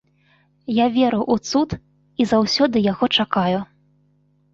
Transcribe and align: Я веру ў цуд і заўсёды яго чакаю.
Я 0.75 0.85
веру 0.95 1.19
ў 1.33 1.49
цуд 1.49 1.75
і 2.25 2.27
заўсёды 2.31 2.77
яго 2.91 3.05
чакаю. 3.21 3.59